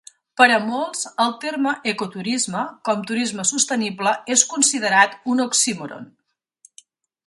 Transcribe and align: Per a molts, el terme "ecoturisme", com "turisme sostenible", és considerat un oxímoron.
Per 0.39 0.45
a 0.53 0.55
molts, 0.69 1.03
el 1.25 1.35
terme 1.43 1.73
"ecoturisme", 1.91 2.65
com 2.89 3.05
"turisme 3.13 3.47
sostenible", 3.53 4.17
és 4.39 4.49
considerat 4.57 5.19
un 5.35 5.49
oxímoron. 5.49 6.13